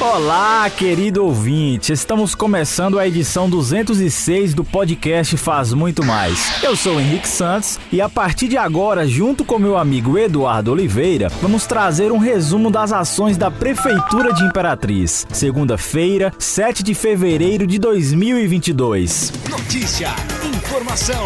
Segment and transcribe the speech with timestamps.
[0.00, 1.92] Olá, querido ouvinte.
[1.92, 6.64] Estamos começando a edição 206 do podcast Faz Muito Mais.
[6.64, 11.28] Eu sou Henrique Santos e a partir de agora, junto com meu amigo Eduardo Oliveira,
[11.42, 15.26] vamos trazer um resumo das ações da Prefeitura de Imperatriz.
[15.30, 19.34] Segunda-feira, 7 de fevereiro de 2022.
[19.50, 20.08] Notícia,
[20.42, 21.24] informação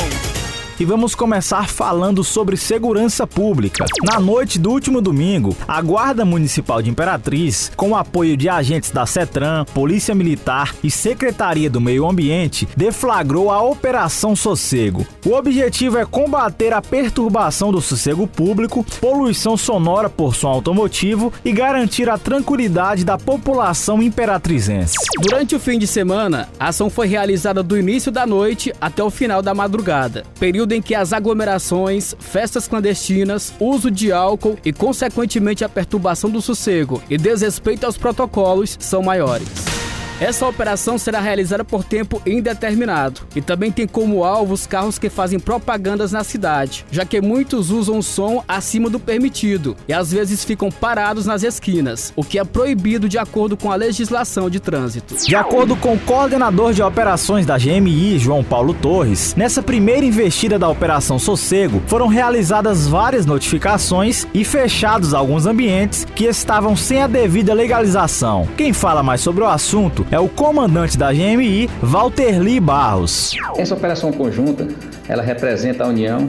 [0.78, 3.84] e vamos começar falando sobre segurança pública.
[4.02, 8.90] Na noite do último domingo, a Guarda Municipal de Imperatriz, com o apoio de agentes
[8.90, 15.06] da CETRAN, Polícia Militar e Secretaria do Meio Ambiente, deflagrou a Operação Sossego.
[15.24, 21.52] O objetivo é combater a perturbação do sossego público, poluição sonora por som automotivo e
[21.52, 24.94] garantir a tranquilidade da população imperatrizense.
[25.20, 29.10] Durante o fim de semana, a ação foi realizada do início da noite até o
[29.10, 34.72] final da madrugada, período período em que as aglomerações, festas clandestinas, uso de álcool e,
[34.72, 39.73] consequentemente, a perturbação do sossego e desrespeito aos protocolos são maiores.
[40.20, 45.10] Essa operação será realizada por tempo indeterminado e também tem como alvo os carros que
[45.10, 50.44] fazem propagandas na cidade, já que muitos usam som acima do permitido e às vezes
[50.44, 55.16] ficam parados nas esquinas, o que é proibido de acordo com a legislação de trânsito.
[55.26, 60.58] De acordo com o coordenador de operações da GMI, João Paulo Torres, nessa primeira investida
[60.58, 67.08] da Operação Sossego foram realizadas várias notificações e fechados alguns ambientes que estavam sem a
[67.08, 68.48] devida legalização.
[68.56, 73.36] Quem fala mais sobre o assunto é o comandante da GMI, Walter Lee Barros.
[73.56, 74.68] Essa operação conjunta,
[75.08, 76.28] ela representa a união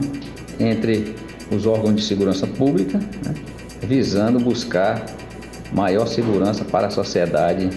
[0.58, 1.14] entre
[1.50, 3.34] os órgãos de segurança pública, né,
[3.82, 5.04] visando buscar
[5.72, 7.70] maior segurança para a sociedade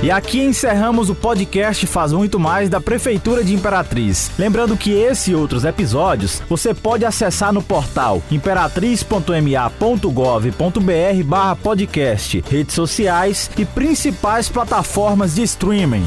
[0.00, 4.30] E aqui encerramos o podcast Faz Muito Mais da Prefeitura de Imperatriz.
[4.38, 12.76] Lembrando que esse e outros episódios você pode acessar no portal imperatriz.ma.gov.br barra podcast, redes
[12.76, 16.04] sociais e principais plataformas de streaming.